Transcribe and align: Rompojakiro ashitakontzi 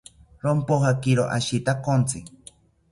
Rompojakiro 0.43 1.23
ashitakontzi 1.37 2.19